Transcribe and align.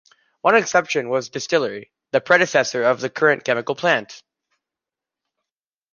One 0.41 0.55
exception 0.55 1.09
was 1.09 1.27
the 1.27 1.33
distillery, 1.33 1.91
the 2.09 2.19
predecessor 2.21 2.81
of 2.81 3.01
the 3.01 3.09
current 3.11 3.43
chemical 3.43 3.75
plant. 3.75 4.23